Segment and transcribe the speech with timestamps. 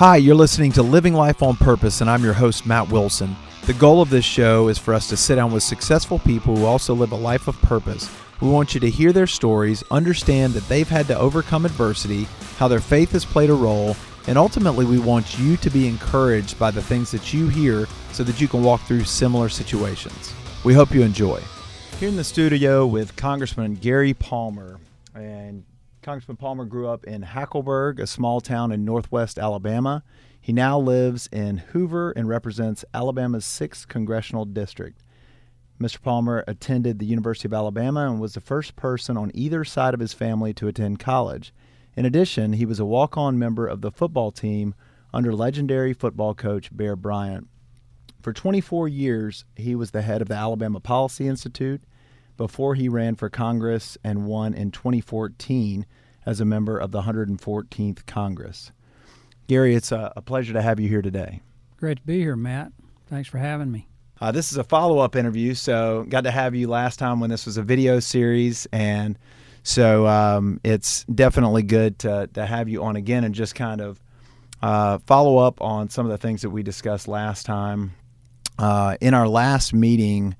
[0.00, 3.36] Hi, you're listening to Living Life on Purpose, and I'm your host, Matt Wilson.
[3.66, 6.64] The goal of this show is for us to sit down with successful people who
[6.64, 8.10] also live a life of purpose.
[8.40, 12.26] We want you to hear their stories, understand that they've had to overcome adversity,
[12.56, 13.94] how their faith has played a role,
[14.26, 18.24] and ultimately, we want you to be encouraged by the things that you hear so
[18.24, 20.32] that you can walk through similar situations.
[20.64, 21.42] We hope you enjoy.
[21.98, 24.78] Here in the studio with Congressman Gary Palmer.
[25.14, 25.64] And
[26.02, 30.02] Congressman Palmer grew up in Hackleburg, a small town in northwest Alabama.
[30.40, 35.02] He now lives in Hoover and represents Alabama's 6th congressional district.
[35.78, 36.00] Mr.
[36.00, 40.00] Palmer attended the University of Alabama and was the first person on either side of
[40.00, 41.52] his family to attend college.
[41.96, 44.74] In addition, he was a walk on member of the football team
[45.12, 47.46] under legendary football coach Bear Bryant.
[48.22, 51.82] For 24 years, he was the head of the Alabama Policy Institute
[52.40, 55.84] before he ran for Congress and won in 2014
[56.24, 58.72] as a member of the 114th Congress.
[59.46, 61.42] Gary, it's a, a pleasure to have you here today.
[61.76, 62.72] Great to be here, Matt.
[63.08, 63.88] Thanks for having me.
[64.22, 67.28] Uh, this is a follow up interview, so got to have you last time when
[67.28, 69.18] this was a video series, and
[69.62, 74.00] so um, it's definitely good to, to have you on again and just kind of
[74.62, 77.92] uh, follow up on some of the things that we discussed last time.
[78.58, 80.34] Uh, in our last meeting,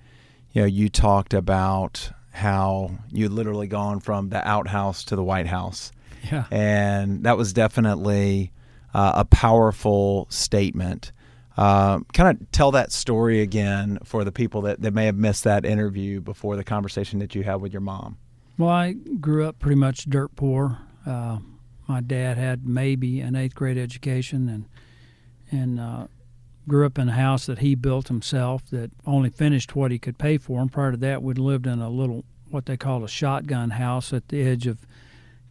[0.53, 5.47] you know, you talked about how you'd literally gone from the outhouse to the White
[5.47, 5.93] House.
[6.31, 6.45] Yeah.
[6.51, 8.53] And that was definitely
[8.95, 11.13] uh, a powerful statement.
[11.57, 15.45] Uh, kind of tell that story again for the people that, that may have missed
[15.45, 18.17] that interview before the conversation that you had with your mom.
[18.57, 20.79] Well, I grew up pretty much dirt poor.
[21.07, 21.39] Uh,
[21.89, 24.65] my dad had maybe an eighth grade education and
[25.51, 26.07] and uh,
[26.69, 30.19] grew up in a house that he built himself that only finished what he could
[30.19, 30.61] pay for.
[30.61, 34.13] And prior to that, we'd lived in a little what they called a shotgun house
[34.13, 34.87] at the edge of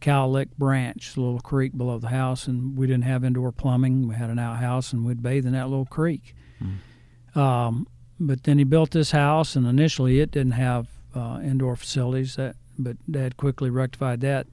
[0.01, 4.07] Cowlick Branch, a little creek below the house, and we didn't have indoor plumbing.
[4.07, 6.35] We had an outhouse, and we'd bathe in that little creek.
[6.61, 7.37] Mm.
[7.37, 7.87] Um,
[8.19, 12.35] but then he built this house, and initially it didn't have uh, indoor facilities.
[12.35, 14.47] That, but Dad quickly rectified that.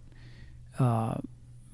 [0.78, 1.16] Uh,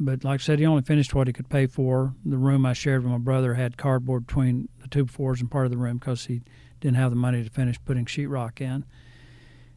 [0.05, 2.15] but like I said, he only finished what he could pay for.
[2.25, 5.67] The room I shared with my brother had cardboard between the two floors and part
[5.67, 6.43] of the room because he
[6.81, 8.85] didn't have the money to finish putting sheetrock in.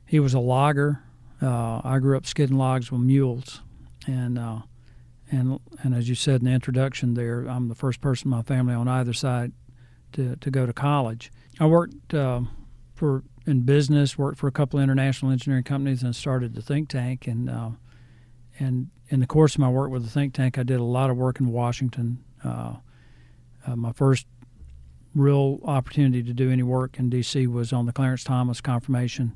[0.06, 1.04] He was a logger.
[1.42, 3.62] Uh, I grew up skidding logs with mules,
[4.08, 4.62] and uh,
[5.32, 8.42] and and as you said in the introduction, there, I'm the first person in my
[8.42, 9.52] family on either side
[10.14, 11.32] to to go to college.
[11.60, 12.42] I worked uh,
[12.94, 16.90] for in business, worked for a couple of international engineering companies, and started the think
[16.90, 17.28] tank.
[17.28, 17.72] And uh,
[18.60, 21.10] and in the course of my work with the think tank, I did a lot
[21.10, 22.24] of work in Washington.
[22.44, 22.76] Uh,
[23.66, 24.26] uh, my first
[25.14, 27.48] real opportunity to do any work in D.C.
[27.48, 29.36] was on the Clarence Thomas confirmation,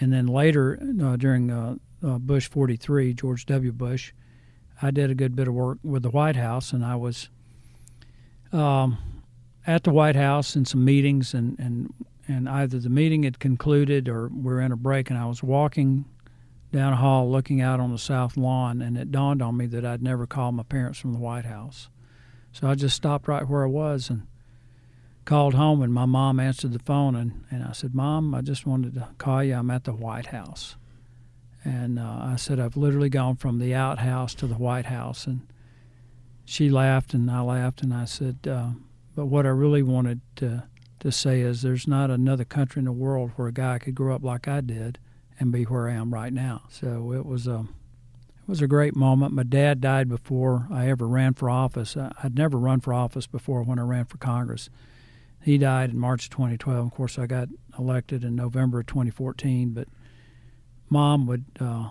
[0.00, 3.72] and then later uh, during uh, uh, Bush 43, George W.
[3.72, 4.12] Bush,
[4.80, 7.28] I did a good bit of work with the White House, and I was
[8.52, 8.98] um,
[9.66, 11.92] at the White House in some meetings, and, and
[12.28, 15.42] and either the meeting had concluded or we are in a break, and I was
[15.42, 16.04] walking
[16.72, 19.84] down a hall looking out on the south lawn, and it dawned on me that
[19.84, 21.88] I'd never called my parents from the White House.
[22.52, 24.26] So I just stopped right where I was and
[25.24, 28.66] called home, and my mom answered the phone, and, and I said, Mom, I just
[28.66, 29.54] wanted to call you.
[29.54, 30.76] I'm at the White House.
[31.64, 35.26] And uh, I said, I've literally gone from the outhouse to the White House.
[35.26, 35.46] And
[36.44, 38.70] she laughed, and I laughed, and I said, uh,
[39.16, 40.64] But what I really wanted to,
[41.00, 44.14] to say is there's not another country in the world where a guy could grow
[44.14, 44.98] up like I did
[45.38, 46.62] and be where I am right now.
[46.68, 49.32] So it was a it was a great moment.
[49.32, 51.96] My dad died before I ever ran for office.
[51.96, 54.70] I'd never run for office before when I ran for Congress.
[55.42, 56.86] He died in March 2012.
[56.86, 59.88] Of course, I got elected in November of 2014, but
[60.88, 61.90] mom would uh,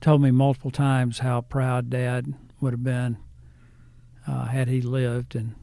[0.00, 3.16] told me multiple times how proud dad would have been
[4.26, 5.54] uh, had he lived and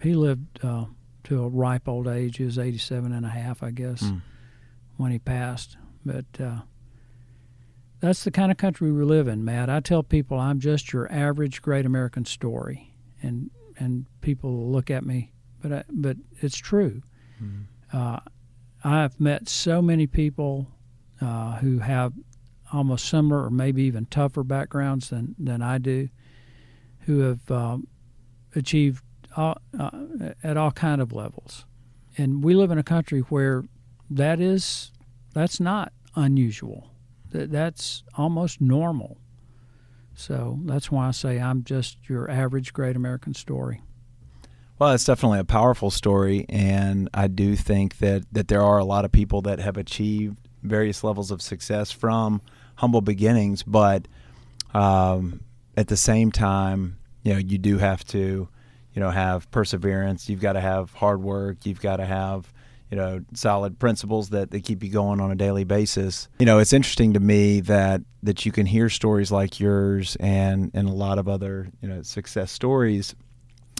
[0.00, 0.86] he lived uh,
[1.24, 4.22] to a ripe old age he was 87 and a half i guess mm.
[4.98, 6.60] When he passed but uh,
[8.00, 11.10] that's the kind of country we live in matt i tell people i'm just your
[11.10, 17.00] average great american story and and people look at me but I, but it's true
[17.42, 18.20] mm.
[18.84, 20.68] i've met so many people
[21.20, 22.12] uh, who have
[22.72, 26.08] almost similar or maybe even tougher backgrounds than, than I do,
[27.00, 27.88] who have um,
[28.54, 29.02] achieved
[29.36, 29.90] all, uh,
[30.42, 31.64] at all kind of levels.
[32.16, 33.64] And we live in a country where
[34.10, 34.92] that is
[35.34, 36.90] that's not unusual.
[37.30, 39.18] That that's almost normal.
[40.14, 43.82] So that's why I say I'm just your average great American story.
[44.78, 48.84] Well, it's definitely a powerful story, and I do think that, that there are a
[48.84, 52.40] lot of people that have achieved various levels of success from
[52.76, 54.06] humble beginnings, but
[54.74, 55.40] um,
[55.76, 58.48] at the same time, you know you do have to
[58.94, 60.28] you know have perseverance.
[60.28, 61.66] You've got to have hard work.
[61.66, 62.52] You've got to have
[62.90, 66.28] you know solid principles that, that keep you going on a daily basis.
[66.38, 70.70] You know, it's interesting to me that that you can hear stories like yours and
[70.74, 73.14] and a lot of other you know success stories,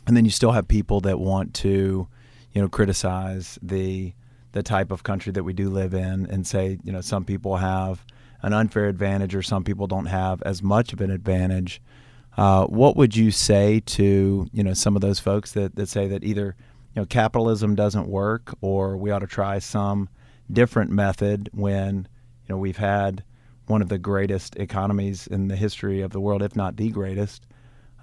[0.06, 2.08] and then you still have people that want to
[2.52, 4.12] you know criticize the
[4.52, 7.56] the type of country that we do live in and say you know some people
[7.56, 8.04] have
[8.42, 11.82] an unfair advantage or some people don't have as much of an advantage.
[12.36, 16.06] Uh, what would you say to you know some of those folks that, that say
[16.06, 16.54] that either
[16.98, 20.08] you know capitalism doesn't work or we ought to try some
[20.52, 22.08] different method when
[22.42, 23.22] you know we've had
[23.68, 27.46] one of the greatest economies in the history of the world, if not the greatest,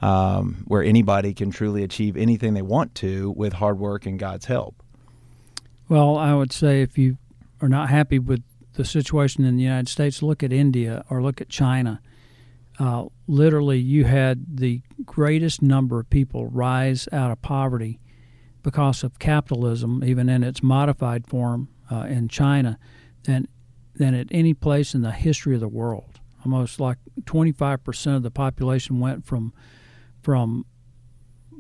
[0.02, 4.46] um, where anybody can truly achieve anything they want to with hard work and God's
[4.46, 4.82] help.
[5.90, 7.18] Well, I would say if you
[7.60, 8.44] are not happy with
[8.76, 12.00] the situation in the United States, look at India or look at China.
[12.80, 18.00] Uh, literally, you had the greatest number of people rise out of poverty
[18.66, 22.80] because of capitalism, even in its modified form uh, in China,
[23.24, 23.48] than
[23.94, 26.20] than at any place in the history of the world.
[26.44, 29.54] Almost like 25% of the population went from
[30.24, 30.66] from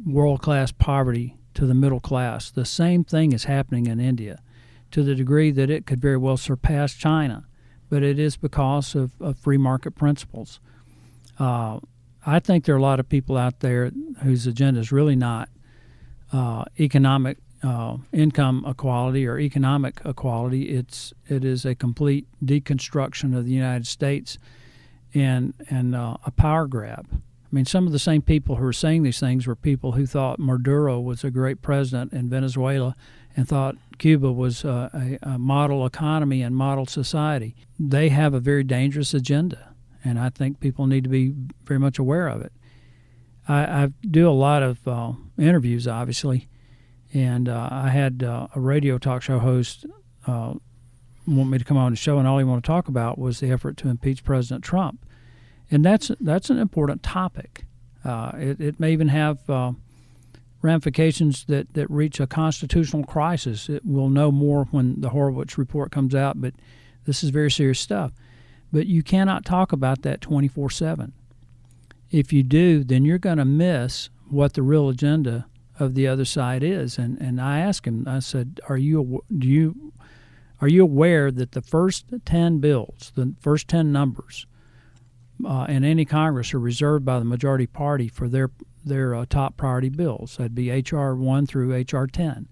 [0.04, 2.50] world class poverty to the middle class.
[2.50, 4.40] The same thing is happening in India
[4.90, 7.46] to the degree that it could very well surpass China,
[7.88, 10.60] but it is because of, of free market principles.
[11.38, 11.80] Uh,
[12.26, 13.92] I think there are a lot of people out there
[14.24, 15.50] whose agenda is really not
[16.32, 20.70] uh, economic uh, income equality or economic equality.
[20.70, 24.38] It's it is a complete deconstruction of the United States
[25.14, 27.08] and and uh, a power grab.
[27.12, 30.06] I mean, some of the same people who are saying these things were people who
[30.06, 32.96] thought Maduro was a great president in Venezuela
[33.36, 37.56] and thought Cuba was uh, a, a, model economy and model society.
[37.80, 39.74] They have a very dangerous agenda,
[40.04, 41.34] and I think people need to be
[41.66, 42.52] very much aware of it.
[43.48, 46.48] I, I do a lot of uh, interviews, obviously,
[47.14, 49.86] and uh, I had uh, a radio talk show host
[50.28, 50.54] uh,
[51.28, 53.40] want me to come on the show, and all he wanted to talk about was
[53.40, 55.06] the effort to impeach President Trump,
[55.72, 57.66] and that's that's an important topic.
[58.04, 59.40] Uh, it, it, may even have
[60.66, 63.70] ramifications that, that reach a constitutional crisis.
[63.70, 66.54] It, we'll know more when the Horowitz report comes out, but
[67.06, 68.12] this is very serious stuff.
[68.74, 71.14] But you cannot talk about that 24 7.
[72.16, 75.48] If you do, then you're going to miss what the real agenda
[75.78, 76.98] of the other side is.
[76.98, 79.92] And, and I asked him, I said, Are you, do you,
[80.62, 84.48] are you aware that the first 10 bills, the first 10 numbers
[85.46, 88.50] uh, in any Congress are reserved by the majority party for their
[88.86, 90.38] their uh, top priority bills.
[90.38, 91.16] That'd be H.R.
[91.16, 92.08] 1 through H.R.
[92.08, 92.48] 10.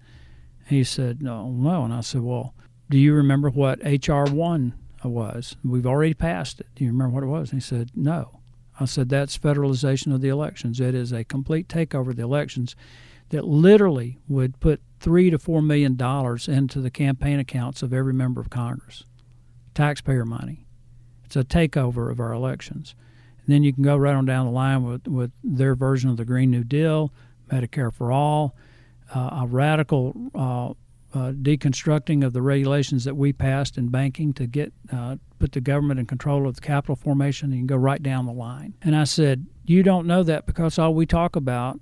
[0.66, 1.84] He said, No, no.
[1.84, 2.54] And I said, Well,
[2.90, 4.26] do you remember what H.R.
[4.26, 4.74] 1
[5.04, 5.56] was?
[5.64, 6.66] We've already passed it.
[6.74, 7.52] Do you remember what it was?
[7.52, 8.40] And he said, No.
[8.78, 10.80] I said, That's federalization of the elections.
[10.80, 12.74] It is a complete takeover of the elections
[13.30, 18.12] that literally would put three to four million dollars into the campaign accounts of every
[18.12, 19.04] member of Congress.
[19.74, 20.66] Taxpayer money.
[21.24, 22.94] It's a takeover of our elections.
[23.44, 26.16] And then you can go right on down the line with, with their version of
[26.16, 27.12] the Green New Deal,
[27.50, 28.54] Medicare for All,
[29.14, 30.70] uh, a radical uh,
[31.16, 35.60] uh, deconstructing of the regulations that we passed in banking to get uh, put the
[35.60, 37.50] government in control of the capital formation.
[37.50, 38.72] Can go right down the line.
[38.80, 41.78] And I said, you don't know that because all we talk about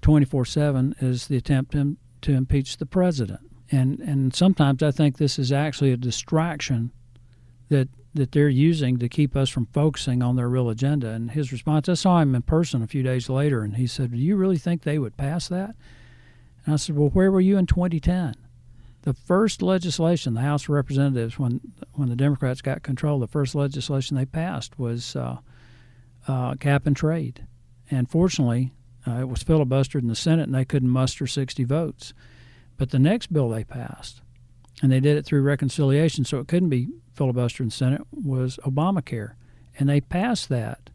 [0.00, 3.40] 24/7 is the attempt to, to impeach the president.
[3.70, 6.92] And and sometimes I think this is actually a distraction
[7.68, 11.10] that that they're using to keep us from focusing on their real agenda.
[11.10, 14.12] And his response, I saw him in person a few days later, and he said,
[14.12, 15.74] Do you really think they would pass that?
[16.64, 18.34] And I said, Well, where were you in 2010?
[19.04, 21.60] The first legislation, the House of Representatives, when
[21.92, 25.38] when the Democrats got control, the first legislation they passed was uh,
[26.26, 27.46] uh, cap and trade.
[27.90, 28.72] And fortunately,
[29.06, 32.14] uh, it was filibustered in the Senate, and they couldn't muster 60 votes.
[32.78, 34.22] But the next bill they passed,
[34.80, 38.58] and they did it through reconciliation, so it couldn't be filibustered in the Senate was
[38.64, 39.34] Obamacare,
[39.78, 40.88] and they passed that,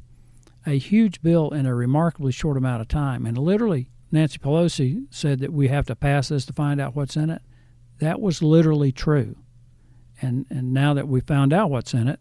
[0.66, 3.28] a huge bill in a remarkably short amount of time.
[3.28, 7.16] And literally, Nancy Pelosi said that we have to pass this to find out what's
[7.16, 7.44] in it.
[8.00, 9.36] That was literally true.
[10.22, 12.20] And and now that we found out what's in it,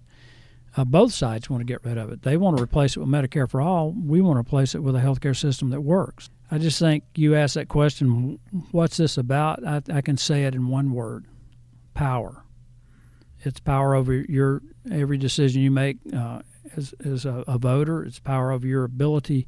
[0.76, 2.22] uh, both sides want to get rid of it.
[2.22, 3.92] They want to replace it with Medicare for all.
[3.92, 6.30] We want to replace it with a healthcare system that works.
[6.50, 8.38] I just think you asked that question,
[8.70, 9.66] what's this about?
[9.66, 11.26] I, I can say it in one word
[11.94, 12.44] power.
[13.40, 16.40] It's power over your every decision you make uh,
[16.76, 18.04] as, as a, a, voter.
[18.04, 19.46] It's power over your ability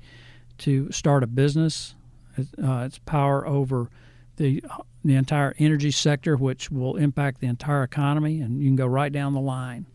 [0.58, 1.94] to start a business.
[2.38, 3.88] Uh, it's power over
[4.36, 4.62] the
[5.04, 8.40] the entire energy sector, which will impact the entire economy.
[8.40, 9.86] And you can go right down the line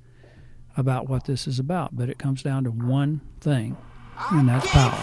[0.78, 1.96] about what this is about.
[1.96, 3.78] But it comes down to one thing,
[4.32, 4.98] and that's power.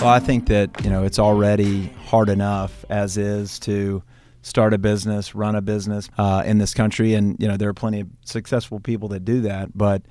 [0.00, 4.04] Well, I think that you know it's already hard enough as is to
[4.42, 7.74] start a business, run a business uh, in this country, and you know there are
[7.74, 9.76] plenty of successful people that do that.
[9.76, 10.02] But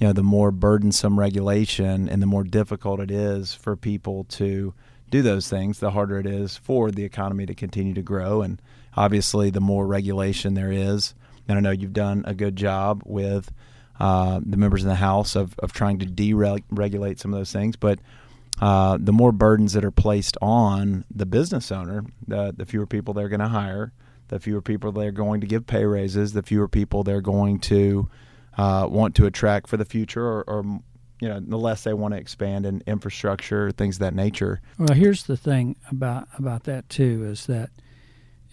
[0.00, 4.74] you know the more burdensome regulation and the more difficult it is for people to
[5.10, 8.42] do those things, the harder it is for the economy to continue to grow.
[8.42, 8.60] And
[8.96, 11.14] obviously, the more regulation there is,
[11.46, 13.52] and I know you've done a good job with
[14.00, 17.76] uh, the members in the House of, of trying to deregulate some of those things,
[17.76, 18.00] but
[18.60, 23.12] uh, the more burdens that are placed on the business owner, the, the fewer people
[23.12, 23.92] they're going to hire,
[24.28, 28.08] the fewer people they're going to give pay raises, the fewer people they're going to
[28.56, 30.64] uh, want to attract for the future, or, or,
[31.20, 34.60] you know, the less they want to expand in infrastructure, things of that nature.
[34.78, 37.70] Well, here's the thing about about that too is that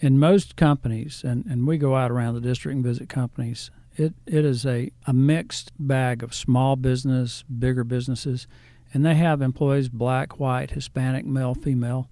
[0.00, 4.12] in most companies, and, and we go out around the district and visit companies, it,
[4.26, 8.46] it is a, a mixed bag of small business, bigger businesses
[8.94, 12.08] and they have employees black, white, Hispanic, male, female,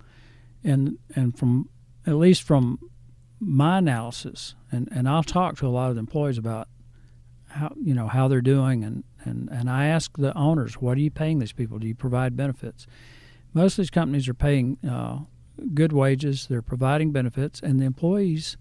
[0.62, 1.70] and and from
[2.06, 2.78] at least from
[3.38, 6.68] my analysis, and, and I'll talk to a lot of the employees about
[7.48, 11.00] how you know how they're doing, and, and, and I ask the owners, what are
[11.00, 11.78] you paying these people?
[11.78, 12.86] Do you provide benefits?
[13.54, 15.20] Most of these companies are paying uh,
[15.74, 18.56] good wages, they're providing benefits, and the employees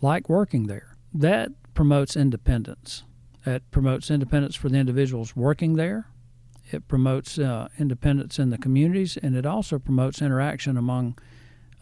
[0.00, 0.96] like working there.
[1.12, 3.04] That promotes independence.
[3.44, 6.06] That promotes independence for the individuals working there
[6.72, 11.18] it promotes uh, independence in the communities, and it also promotes interaction among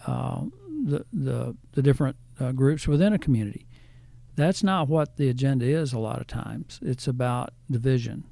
[0.07, 0.43] uh,
[0.85, 3.67] the, the, the different uh, groups within a community.
[4.37, 5.93] That's not what the agenda is.
[5.93, 8.25] A lot of times, it's about division,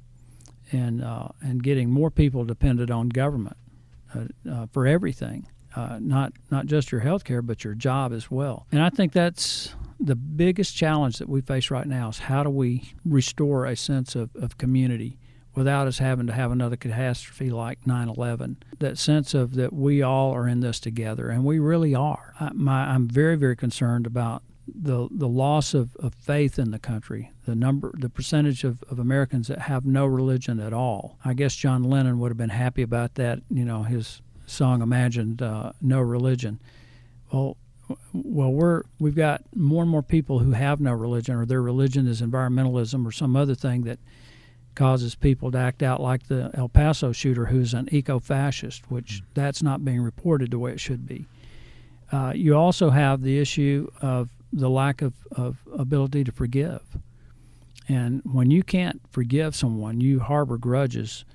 [0.71, 3.57] and uh, and getting more people dependent on government
[4.15, 8.67] uh, uh, for everything, not not just your health care, but your job as well.
[8.71, 12.49] And I think that's the biggest challenge that we face right now is how do
[12.49, 15.17] we restore a sense of, of community
[15.57, 18.57] without us having to have another catastrophe like 9/11.
[18.77, 22.35] That sense of that we all are in this together, and we really are.
[22.39, 27.31] I, I'm very, very concerned about the the loss of, of faith in the country,
[27.45, 31.17] the number, the percentage of, of Americans that have no religion at all.
[31.25, 33.39] I guess John Lennon would have been happy about that.
[33.49, 36.59] You know, his song imagined uh, no religion.
[37.31, 37.57] Well,
[38.13, 42.05] well, we're we've got more and more people who have no religion, or their religion
[42.05, 43.97] is environmentalism or some other thing that
[44.77, 49.21] causes people to act out like the El Paso shooter, who's an eco fascist, which
[49.21, 49.25] mm.
[49.33, 51.25] that's not being reported the way it should be.
[52.11, 56.83] Uh, you also have the issue of the lack of, of ability to forgive.
[57.89, 61.25] And when you can't forgive someone, you harbor grudges.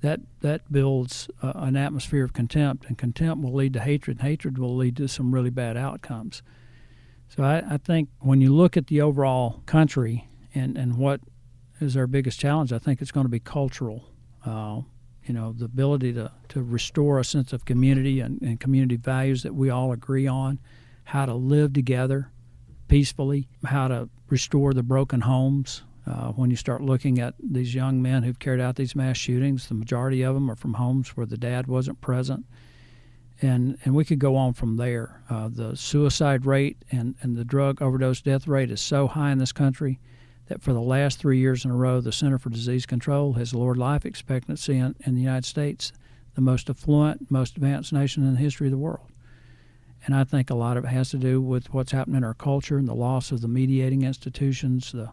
[0.00, 4.28] That that builds uh, an atmosphere of contempt, and contempt will lead to hatred, and
[4.28, 6.42] hatred will lead to some really bad outcomes.
[7.28, 11.20] So I, I think when you look at the overall country and, and what
[11.82, 12.72] is our biggest challenge.
[12.72, 14.04] I think it's going to be cultural.
[14.44, 14.82] Uh,
[15.24, 19.42] you know, the ability to, to restore a sense of community and, and community values
[19.42, 20.58] that we all agree on,
[21.04, 22.30] how to live together
[22.88, 25.82] peacefully, how to restore the broken homes.
[26.04, 29.68] Uh, when you start looking at these young men who've carried out these mass shootings,
[29.68, 32.44] the majority of them are from homes where the dad wasn't present.
[33.40, 35.22] And, and we could go on from there.
[35.30, 39.38] Uh, the suicide rate and, and the drug overdose death rate is so high in
[39.38, 40.00] this country
[40.46, 43.54] that for the last three years in a row, the Center for Disease Control has
[43.54, 45.92] lowered life expectancy in, in the United States,
[46.34, 49.08] the most affluent, most advanced nation in the history of the world.
[50.04, 52.34] And I think a lot of it has to do with what's happening in our
[52.34, 55.10] culture and the loss of the mediating institutions, the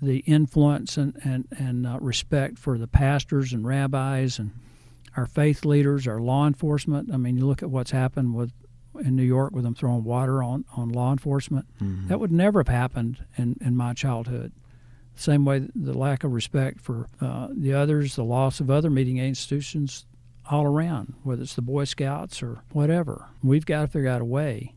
[0.00, 4.52] the influence and and, and uh, respect for the pastors and rabbis and
[5.16, 7.12] our faith leaders, our law enforcement.
[7.12, 8.52] I mean, you look at what's happened with
[8.98, 11.66] in New York with them throwing water on, on law enforcement.
[11.82, 12.08] Mm-hmm.
[12.08, 14.52] That would never have happened in, in my childhood.
[15.14, 19.18] Same way, the lack of respect for uh, the others, the loss of other meeting
[19.18, 20.06] institutions
[20.50, 23.26] all around, whether it's the Boy Scouts or whatever.
[23.42, 24.74] We've got to figure out a way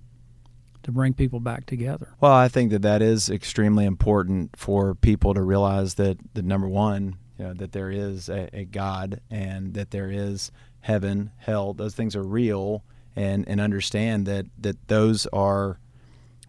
[0.84, 2.16] to bring people back together.
[2.20, 6.68] Well, I think that that is extremely important for people to realize that the number
[6.68, 11.74] one, you know, that there is a, a God and that there is heaven, hell.
[11.74, 12.84] Those things are real
[13.15, 15.80] and and understand that that those are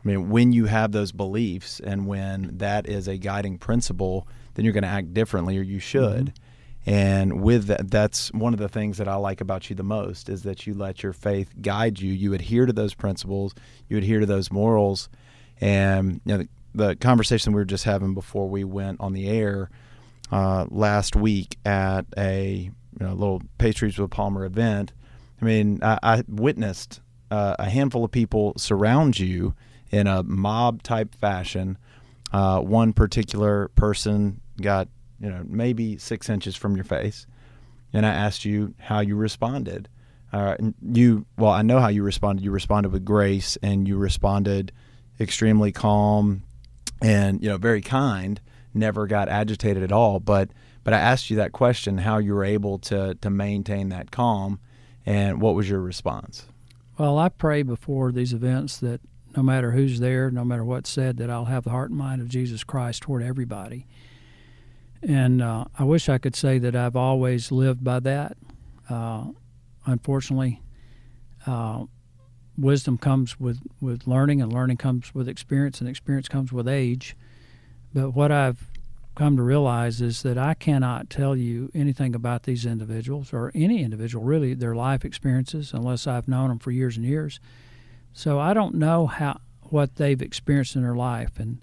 [0.04, 4.64] I mean when you have those beliefs and when that is a guiding principle then
[4.64, 6.90] you're going to act differently or you should mm-hmm.
[6.90, 10.28] and with that that's one of the things that I like about you the most
[10.28, 13.54] is that you let your faith guide you you adhere to those principles
[13.88, 15.08] you adhere to those morals
[15.60, 19.28] and you know the, the conversation we were just having before we went on the
[19.28, 19.68] air
[20.32, 24.92] uh, last week at a you know, little pastries with Palmer event.
[25.42, 29.54] I mean, I, I witnessed uh, a handful of people surround you
[29.90, 31.76] in a mob type fashion.
[32.32, 34.88] Uh, one particular person got
[35.20, 37.26] you know maybe six inches from your face,
[37.92, 39.88] and I asked you how you responded.
[40.32, 42.44] Uh, you well, I know how you responded.
[42.44, 44.72] You responded with grace, and you responded
[45.18, 46.44] extremely calm,
[47.02, 48.40] and you know very kind.
[48.74, 50.20] Never got agitated at all.
[50.20, 50.50] But
[50.84, 54.60] but I asked you that question, how you were able to to maintain that calm,
[55.04, 56.46] and what was your response?
[56.98, 59.00] Well, I pray before these events that
[59.36, 62.20] no matter who's there, no matter what's said, that I'll have the heart and mind
[62.20, 63.86] of Jesus Christ toward everybody.
[65.02, 68.36] And uh, I wish I could say that I've always lived by that.
[68.88, 69.26] Uh,
[69.86, 70.60] unfortunately,
[71.46, 71.86] uh,
[72.56, 77.16] wisdom comes with, with learning, and learning comes with experience, and experience comes with age.
[77.92, 78.68] But what I've
[79.14, 83.82] come to realize is that I cannot tell you anything about these individuals or any
[83.82, 87.40] individual, really, their life experiences, unless I've known them for years and years.
[88.12, 91.60] So I don't know how what they've experienced in their life, and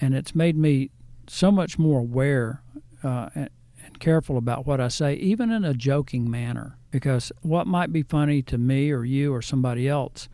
[0.00, 0.90] and it's made me
[1.26, 2.62] so much more aware
[3.02, 3.50] uh, and,
[3.84, 8.02] and careful about what I say, even in a joking manner, because what might be
[8.02, 10.28] funny to me or you or somebody else,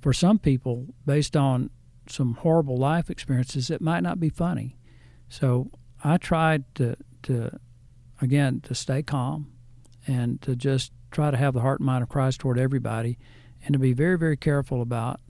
[0.00, 1.70] for some people, based on
[2.08, 4.76] some horrible life experiences, it might not be funny.
[5.32, 5.70] So
[6.04, 7.58] I tried to to
[8.20, 9.50] again to stay calm
[10.06, 13.18] and to just try to have the heart and mind of Christ toward everybody
[13.64, 15.20] and to be very, very careful about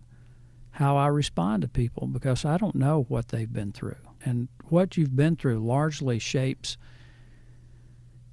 [0.72, 4.02] how I respond to people because I don't know what they've been through.
[4.24, 6.76] And what you've been through largely shapes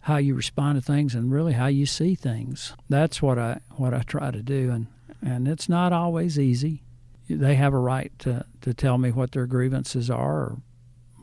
[0.01, 2.73] how you respond to things and really how you see things.
[2.89, 4.87] That's what I what I try to do and
[5.21, 6.81] and it's not always easy.
[7.29, 10.61] They have a right to, to tell me what their grievances are or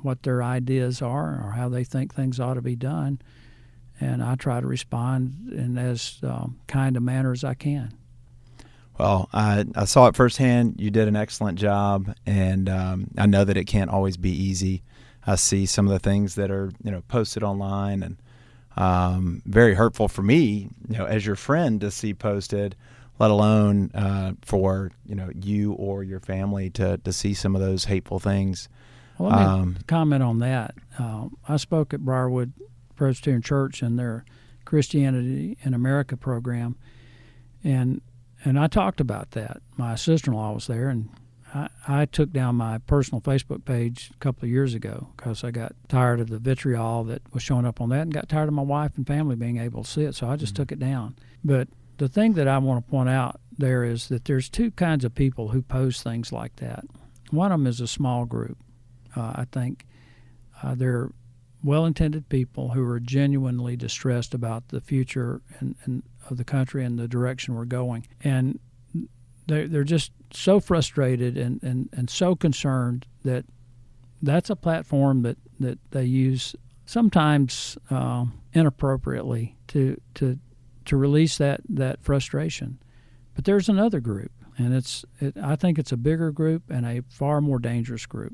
[0.07, 3.21] what their ideas are or how they think things ought to be done.
[4.01, 7.93] And I try to respond in as um, kind a manner as I can.
[8.99, 10.77] Well, I, I saw it firsthand.
[10.79, 14.83] You did an excellent job, and um, I know that it can't always be easy.
[15.27, 18.17] I see some of the things that are you know posted online, and
[18.77, 22.75] um, very hurtful for me, you know, as your friend to see posted.
[23.19, 27.61] Let alone uh, for you know you or your family to to see some of
[27.61, 28.69] those hateful things.
[29.19, 30.75] Well, let me um, comment on that.
[30.99, 32.53] Uh, I spoke at Briarwood
[32.97, 34.25] Presbyterian Church in their
[34.65, 36.77] Christianity in America program,
[37.65, 38.01] and
[38.45, 39.63] and I talked about that.
[39.77, 41.09] My sister in law was there, and
[41.55, 45.51] I, I, took down my personal Facebook page a couple of years ago because I
[45.51, 48.55] got tired of the vitriol that was showing up on that and got tired of
[48.55, 50.63] my wife and family being able to see it, so I just mm-hmm.
[50.63, 51.17] took it down.
[51.45, 55.05] But the thing that I want to point out there is that there's two kinds
[55.05, 56.85] of people who post things like that.
[57.31, 58.59] One of them is a small group.
[59.17, 59.87] Uh, I think
[60.63, 61.11] uh, they're
[61.63, 66.85] well intended people who are genuinely distressed about the future and, and of the country
[66.85, 68.07] and the direction we're going.
[68.23, 68.59] And
[69.47, 73.45] they're, they're just so frustrated and, and, and so concerned that
[74.23, 80.39] that's a platform that, that they use sometimes uh, inappropriately to, to,
[80.85, 82.79] to release that, that frustration.
[83.35, 87.03] But there's another group, and it's it, I think it's a bigger group and a
[87.09, 88.33] far more dangerous group.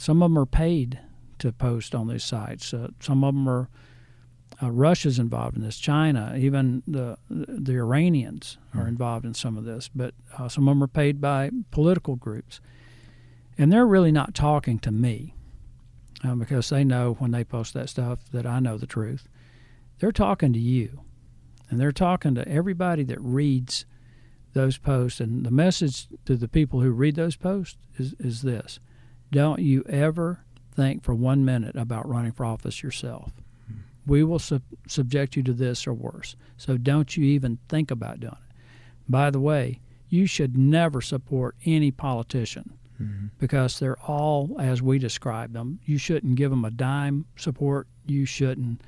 [0.00, 0.98] Some of them are paid
[1.40, 2.72] to post on these sites.
[2.72, 3.68] Uh, some of them are
[4.62, 5.76] uh, Russia's involved in this.
[5.78, 8.88] China, even the the Iranians are hmm.
[8.88, 9.90] involved in some of this.
[9.94, 12.62] But uh, some of them are paid by political groups,
[13.58, 15.34] and they're really not talking to me
[16.24, 19.28] uh, because they know when they post that stuff that I know the truth.
[19.98, 21.02] They're talking to you,
[21.68, 23.84] and they're talking to everybody that reads
[24.54, 25.20] those posts.
[25.20, 28.80] And the message to the people who read those posts is is this:
[29.30, 33.32] Don't you ever think for one minute about running for office yourself
[34.06, 36.36] we will sub- subject you to this or worse.
[36.56, 38.56] So don't you even think about doing it.
[39.08, 43.26] By the way, you should never support any politician mm-hmm.
[43.38, 45.78] because they're all as we describe them.
[45.84, 47.86] You shouldn't give them a dime support.
[48.06, 48.82] You shouldn't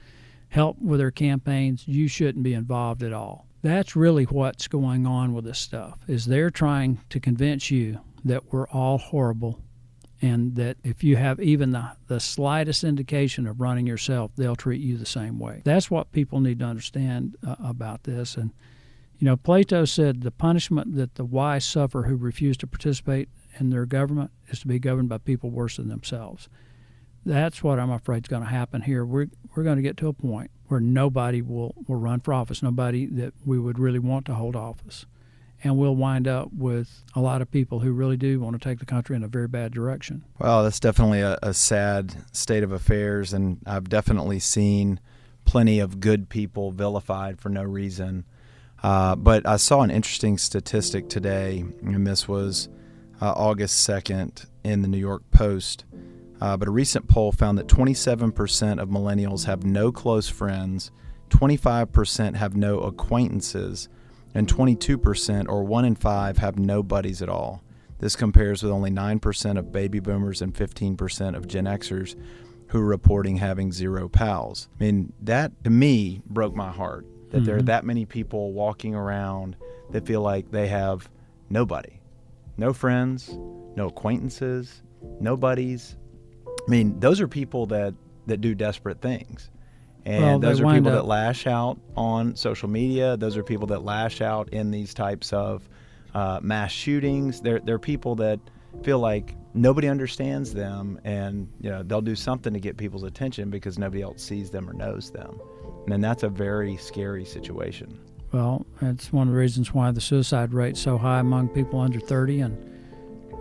[0.48, 1.86] help with their campaigns.
[1.86, 3.46] You shouldn't be involved at all.
[3.62, 5.98] That's really what's going on with this stuff.
[6.08, 9.60] Is they're trying to convince you that we're all horrible
[10.22, 14.80] and that if you have even the, the slightest indication of running yourself, they'll treat
[14.80, 15.62] you the same way.
[15.64, 18.36] That's what people need to understand uh, about this.
[18.36, 18.52] And,
[19.18, 23.70] you know, Plato said the punishment that the wise suffer who refuse to participate in
[23.70, 26.48] their government is to be governed by people worse than themselves.
[27.26, 29.04] That's what I'm afraid is going to happen here.
[29.04, 32.62] We're, we're going to get to a point where nobody will, will run for office,
[32.62, 35.04] nobody that we would really want to hold office.
[35.64, 38.80] And we'll wind up with a lot of people who really do want to take
[38.80, 40.24] the country in a very bad direction.
[40.38, 45.00] Well, that's definitely a, a sad state of affairs, and I've definitely seen
[45.44, 48.24] plenty of good people vilified for no reason.
[48.82, 52.68] Uh, but I saw an interesting statistic today, and this was
[53.20, 55.84] uh, August 2nd in the New York Post.
[56.40, 60.90] Uh, but a recent poll found that 27% of millennials have no close friends,
[61.30, 63.88] 25% have no acquaintances,
[64.34, 67.62] and 22%, or one in five, have no buddies at all.
[67.98, 72.16] This compares with only 9% of baby boomers and 15% of Gen Xers
[72.68, 74.68] who are reporting having zero pals.
[74.80, 77.46] I mean, that to me broke my heart that mm-hmm.
[77.46, 77.66] there are mm-hmm.
[77.66, 79.56] that many people walking around
[79.90, 81.08] that feel like they have
[81.50, 82.00] nobody,
[82.56, 83.36] no friends,
[83.76, 84.82] no acquaintances,
[85.20, 85.96] no buddies.
[86.46, 87.94] I mean, those are people that,
[88.26, 89.50] that do desperate things.
[90.04, 90.94] And well, those are people up.
[90.94, 93.16] that lash out on social media.
[93.16, 95.68] Those are people that lash out in these types of
[96.14, 97.40] uh, mass shootings.
[97.40, 98.40] They're, they're people that
[98.82, 103.50] feel like nobody understands them and you know they'll do something to get people's attention
[103.50, 105.38] because nobody else sees them or knows them
[105.88, 107.98] and that's a very scary situation
[108.32, 112.00] well it's one of the reasons why the suicide rate's so high among people under
[112.00, 112.68] 30 and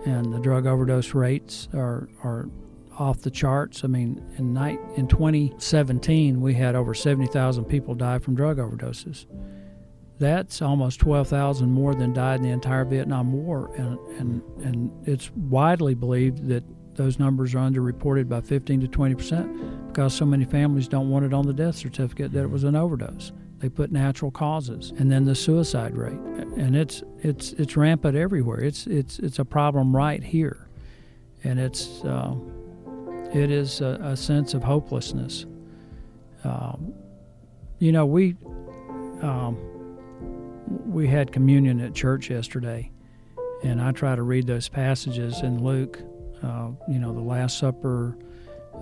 [0.06, 2.50] and the drug overdose rates are are
[3.02, 3.84] off the charts.
[3.84, 9.26] I mean, in night in 2017, we had over 70,000 people die from drug overdoses.
[10.20, 15.32] That's almost 12,000 more than died in the entire Vietnam War, and and and it's
[15.32, 20.46] widely believed that those numbers are underreported by 15 to 20 percent because so many
[20.46, 23.32] families don't want it on the death certificate that it was an overdose.
[23.58, 26.20] They put natural causes, and then the suicide rate,
[26.56, 28.60] and it's it's it's rampant everywhere.
[28.60, 30.68] It's it's it's a problem right here,
[31.44, 32.04] and it's.
[32.04, 32.36] Uh,
[33.34, 35.46] it is a, a sense of hopelessness.
[36.44, 36.94] Um,
[37.80, 38.36] you know, we
[39.22, 39.58] um,
[40.86, 42.91] we had communion at church yesterday,
[43.63, 46.00] and I try to read those passages in Luke.
[46.44, 48.17] Uh, you know, the Last Supper,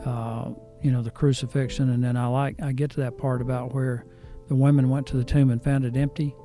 [0.06, 3.74] uh, you know, the crucifixion, and then I like I get to that part about
[3.74, 4.06] where
[4.48, 6.36] the women went to the tomb and found it empty,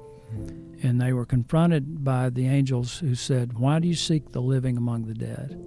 [0.83, 4.77] and they were confronted by the angels who said, "Why do you seek the living
[4.77, 5.59] among the dead?"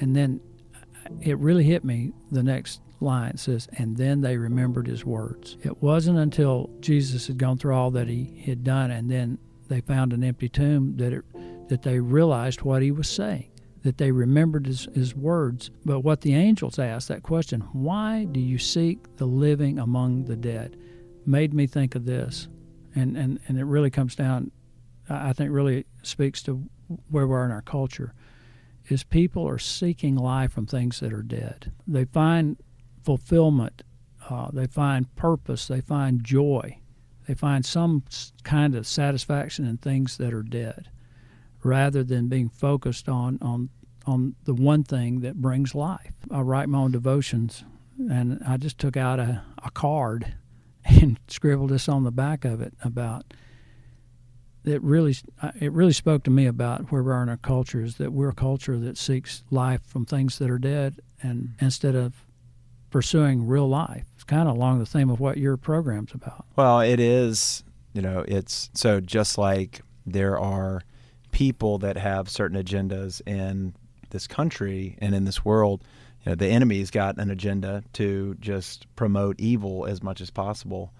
[0.00, 0.40] And then
[1.20, 5.56] it really hit me the next line says and then they remembered his words.
[5.62, 9.38] It wasn't until jesus had gone through all that he had done and then
[9.68, 11.24] they found an empty tomb that it,
[11.68, 13.48] that they realized what he was saying
[13.82, 15.72] that they remembered his, his words.
[15.84, 20.36] But what the angels asked that question why do you seek the living among the
[20.36, 20.76] dead?
[21.24, 22.48] made me think of this.
[22.94, 24.50] And and, and it really comes down
[25.08, 26.62] i think really speaks to
[27.10, 28.14] where we are in our culture
[28.92, 31.72] is people are seeking life from things that are dead.
[31.86, 32.56] They find
[33.02, 33.82] fulfillment,
[34.28, 36.78] uh, they find purpose, they find joy,
[37.26, 38.04] they find some
[38.44, 40.90] kind of satisfaction in things that are dead,
[41.64, 43.70] rather than being focused on on
[44.06, 46.12] on the one thing that brings life.
[46.30, 47.64] I write my own devotions,
[47.98, 50.34] and I just took out a, a card
[50.84, 53.32] and scribbled this on the back of it about
[54.64, 55.14] it really
[55.60, 58.28] it really spoke to me about where we are in our culture is that we're
[58.28, 62.24] a culture that seeks life from things that are dead and instead of
[62.90, 64.04] pursuing real life.
[64.14, 66.46] It's kind of along the theme of what your program's about.
[66.56, 70.82] Well it is you know it's so just like there are
[71.32, 73.74] people that have certain agendas in
[74.10, 75.82] this country and in this world
[76.24, 80.92] you know the enemy's got an agenda to just promote evil as much as possible.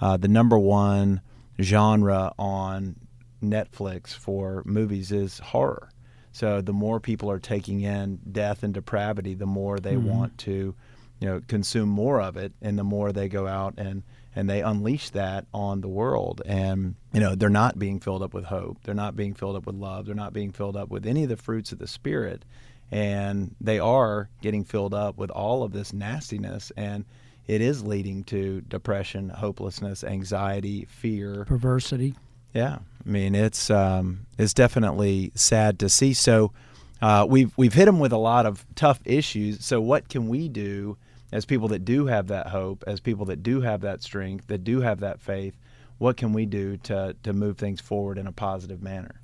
[0.00, 1.20] Uh, the number one
[1.60, 2.94] genre on
[3.42, 5.90] Netflix for movies is horror.
[6.32, 10.08] So the more people are taking in death and depravity, the more they mm-hmm.
[10.08, 10.74] want to,
[11.20, 14.02] you know, consume more of it, and the more they go out and
[14.36, 16.42] and they unleash that on the world.
[16.46, 18.78] And you know, they're not being filled up with hope.
[18.84, 20.06] They're not being filled up with love.
[20.06, 22.44] They're not being filled up with any of the fruits of the spirit.
[22.90, 27.04] And they are getting filled up with all of this nastiness and
[27.48, 32.14] it is leading to depression, hopelessness, anxiety, fear, perversity.
[32.54, 36.12] Yeah, I mean it's um, it's definitely sad to see.
[36.12, 36.52] So
[37.00, 39.64] uh, we've we've hit them with a lot of tough issues.
[39.64, 40.98] So what can we do
[41.32, 44.62] as people that do have that hope, as people that do have that strength, that
[44.62, 45.56] do have that faith?
[45.96, 49.22] What can we do to to move things forward in a positive manner?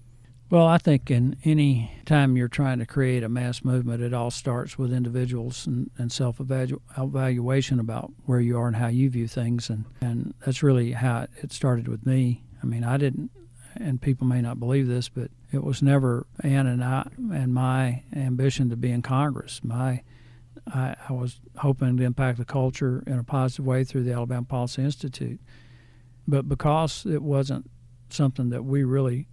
[0.50, 4.30] Well, I think in any time you're trying to create a mass movement, it all
[4.30, 9.26] starts with individuals and, and self evaluation about where you are and how you view
[9.26, 9.68] things.
[9.68, 12.44] And, and that's really how it started with me.
[12.62, 13.30] I mean, I didn't,
[13.76, 18.02] and people may not believe this, but it was never Ann and I and my
[18.14, 19.60] ambition to be in Congress.
[19.62, 20.02] My
[20.66, 24.46] I, I, was hoping to impact the culture in a positive way through the Alabama
[24.46, 25.40] Policy Institute.
[26.26, 27.70] But because it wasn't
[28.08, 29.26] something that we really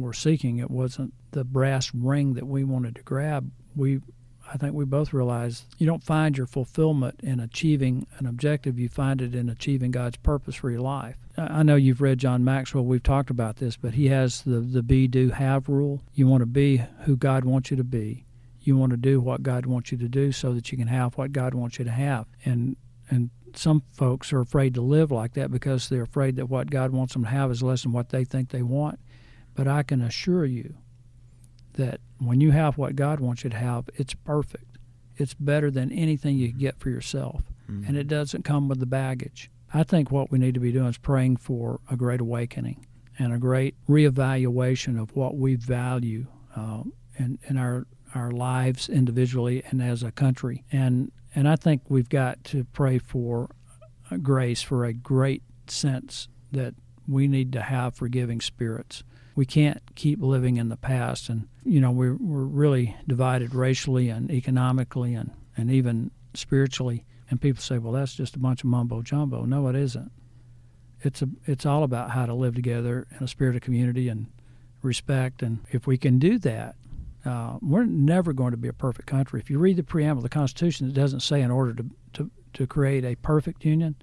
[0.00, 0.58] were seeking.
[0.58, 3.50] It wasn't the brass ring that we wanted to grab.
[3.74, 4.00] We,
[4.54, 8.78] I think we both realize you don't find your fulfillment in achieving an objective.
[8.78, 11.16] You find it in achieving God's purpose for your life.
[11.36, 12.84] I know you've read John Maxwell.
[12.84, 16.02] We've talked about this, but he has the the be, do, have rule.
[16.14, 18.26] You want to be who God wants you to be.
[18.60, 21.18] You want to do what God wants you to do, so that you can have
[21.18, 22.26] what God wants you to have.
[22.44, 22.76] And
[23.10, 26.92] and some folks are afraid to live like that because they're afraid that what God
[26.92, 29.00] wants them to have is less than what they think they want.
[29.56, 30.76] But I can assure you
[31.74, 34.78] that when you have what God wants you to have, it's perfect.
[35.16, 37.42] It's better than anything you get for yourself.
[37.70, 37.88] Mm-hmm.
[37.88, 39.50] And it doesn't come with the baggage.
[39.72, 42.86] I think what we need to be doing is praying for a great awakening
[43.18, 46.82] and a great reevaluation of what we value uh,
[47.16, 50.64] in, in our, our lives individually and as a country.
[50.72, 53.50] And and I think we've got to pray for
[54.22, 56.74] grace, for a great sense that
[57.08, 59.02] we need to have forgiving spirits.
[59.34, 61.28] We can't keep living in the past.
[61.28, 67.04] And, you know, we're, we're really divided racially and economically and, and even spiritually.
[67.30, 69.44] And people say, well, that's just a bunch of mumbo jumbo.
[69.44, 70.12] No, it isn't.
[71.00, 74.26] It's, a, it's all about how to live together in a spirit of community and
[74.82, 75.42] respect.
[75.42, 76.76] And if we can do that,
[77.24, 79.40] uh, we're never going to be a perfect country.
[79.40, 82.30] If you read the preamble of the Constitution, it doesn't say in order to, to,
[82.52, 83.96] to create a perfect union,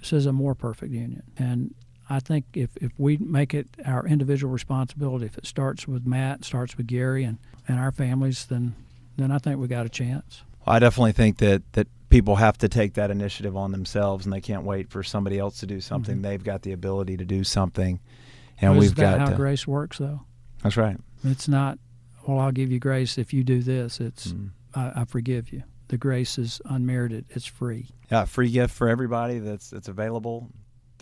[0.00, 1.22] it says a more perfect union.
[1.36, 1.74] And
[2.12, 6.44] I think if, if we make it our individual responsibility, if it starts with Matt,
[6.44, 8.74] starts with Gary and, and our families, then
[9.16, 10.42] then I think we got a chance.
[10.66, 14.40] I definitely think that, that people have to take that initiative on themselves and they
[14.40, 16.16] can't wait for somebody else to do something.
[16.16, 16.22] Mm-hmm.
[16.22, 18.00] They've got the ability to do something.
[18.60, 20.20] And well, we've got how to, grace works though.
[20.62, 20.98] That's right.
[21.24, 21.78] It's not
[22.26, 24.00] well, I'll give you grace if you do this.
[24.00, 24.50] It's mm.
[24.74, 25.62] I, I, forgive you.
[25.88, 27.24] The grace is unmerited.
[27.30, 27.88] It's free.
[28.10, 30.50] Yeah, free gift for everybody that's that's available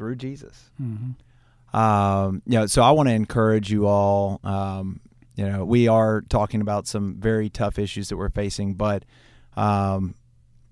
[0.01, 0.71] through Jesus.
[0.81, 1.77] Mm-hmm.
[1.77, 4.41] Um, you know, so I want to encourage you all.
[4.43, 5.01] Um,
[5.37, 9.05] you know, we are talking about some very tough issues that we're facing, but
[9.59, 10.15] um,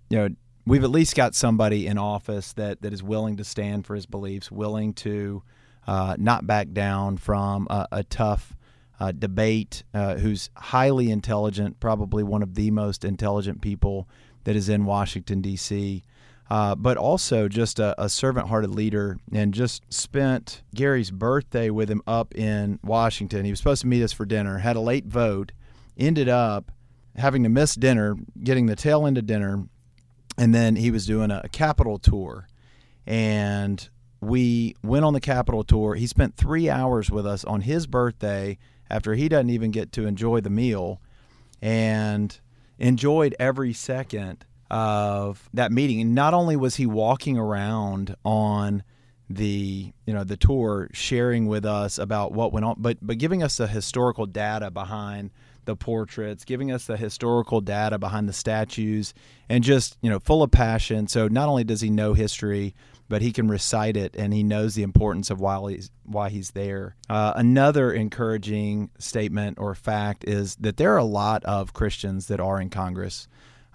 [0.09, 0.29] you know,
[0.65, 4.07] we've at least got somebody in office that that is willing to stand for his
[4.07, 5.43] beliefs, willing to
[5.87, 8.57] uh, not back down from a, a tough
[8.99, 14.09] uh, debate, uh, who's highly intelligent, probably one of the most intelligent people
[14.45, 16.03] that is in Washington, D.C.,
[16.51, 21.91] uh, but also just a, a servant hearted leader and just spent Gary's birthday with
[21.91, 23.45] him up in Washington.
[23.45, 25.53] He was supposed to meet us for dinner, had a late vote,
[25.97, 26.73] ended up
[27.17, 29.65] having to miss dinner, getting the tail end of dinner,
[30.39, 32.49] and then he was doing a, a Capitol tour.
[33.07, 33.89] And
[34.21, 35.95] we went on the Capitol tour.
[35.95, 38.59] He spent three hours with us on his birthday
[38.91, 41.01] after he doesn't even get to enjoy the meal
[41.61, 42.39] and
[42.79, 46.01] enjoyed every second of that meeting.
[46.01, 48.83] And not only was he walking around on
[49.31, 53.43] the you know the tour sharing with us about what went on but but giving
[53.43, 55.31] us the historical data behind
[55.67, 59.13] the portraits giving us the historical data behind the statues
[59.51, 62.75] and just you know full of passion so not only does he know history
[63.09, 66.51] but he can recite it and he knows the importance of why he's why he's
[66.53, 66.97] there.
[67.09, 72.41] Uh, another encouraging statement or fact is that there are a lot of Christians that
[72.41, 73.29] are in Congress.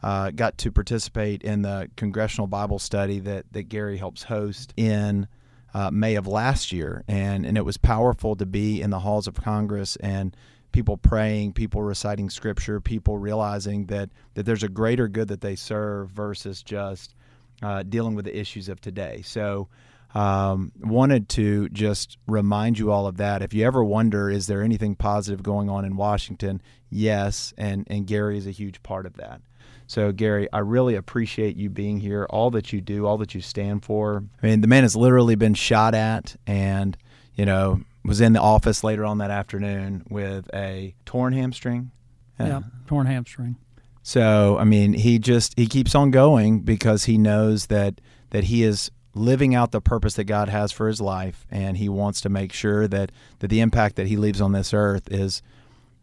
[0.04, 5.28] Uh, got to participate in the congressional Bible study that that Gary helps host in
[5.74, 9.28] uh, May of last year, and and it was powerful to be in the halls
[9.28, 10.36] of Congress and
[10.74, 15.56] people praying, people reciting scripture, people realizing that that there's a greater good that they
[15.56, 17.16] serve versus just
[17.62, 19.22] uh, dealing with the issues of today.
[19.24, 19.70] So,
[20.14, 23.42] um, wanted to just remind you all of that.
[23.42, 26.62] If you ever wonder, is there anything positive going on in Washington?
[26.90, 29.42] Yes, and and Gary is a huge part of that.
[29.88, 33.42] So, Gary, I really appreciate you being here, all that you do, all that you
[33.42, 34.24] stand for.
[34.42, 36.98] I mean, the man has literally been shot at, and
[37.36, 41.92] you know, was in the office later on that afternoon with a torn hamstring.
[42.40, 43.58] Yeah, torn hamstring.
[44.02, 48.64] So, I mean, he just he keeps on going because he knows that that he
[48.64, 52.30] is living out the purpose that God has for his life and he wants to
[52.30, 55.44] make sure that that the impact that he leaves on this earth is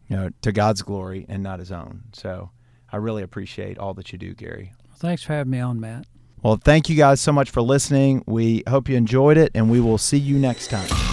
[0.07, 2.03] you know to God's glory and not his own.
[2.13, 2.49] So,
[2.91, 4.73] I really appreciate all that you do, Gary.
[4.95, 6.05] thanks for having me on, Matt.
[6.43, 8.23] Well, thank you guys so much for listening.
[8.25, 11.10] We hope you enjoyed it and we will see you next time.